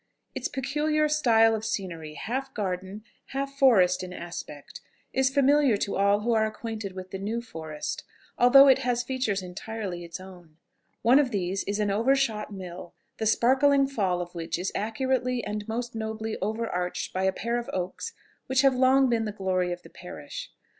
Its 0.33 0.47
peculiar 0.47 1.07
style 1.07 1.53
of 1.53 1.63
scenery, 1.63 2.15
half 2.15 2.51
garden, 2.55 3.03
half 3.35 3.53
forest 3.59 4.01
in 4.01 4.11
aspect, 4.11 4.81
is 5.13 5.29
familiar 5.29 5.77
to 5.77 5.95
all 5.95 6.21
who 6.21 6.33
are 6.33 6.47
acquainted 6.47 6.93
with 6.95 7.11
the 7.11 7.19
New 7.19 7.39
Forest, 7.39 8.03
although 8.35 8.67
it 8.67 8.79
has 8.79 9.03
features 9.03 9.43
entirely 9.43 10.03
its 10.03 10.19
own. 10.19 10.57
One 11.03 11.19
of 11.19 11.29
these 11.29 11.63
is 11.65 11.77
an 11.79 11.91
overshot 11.91 12.51
mill, 12.51 12.95
the 13.19 13.27
sparkling 13.27 13.85
fall 13.85 14.21
of 14.21 14.33
which 14.33 14.57
is 14.57 14.71
accurately 14.73 15.43
and 15.45 15.67
most 15.67 15.93
nobly 15.93 16.35
overarched 16.41 17.13
by 17.13 17.25
a 17.25 17.31
pair 17.31 17.59
of 17.59 17.69
oaks 17.71 18.11
which 18.47 18.61
have 18.61 18.73
long 18.73 19.07
been 19.07 19.25
the 19.25 19.31
glory 19.31 19.71
of 19.71 19.83
the 19.83 19.89
parish. 19.91 20.49